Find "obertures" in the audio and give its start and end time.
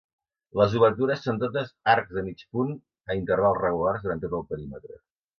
0.77-1.19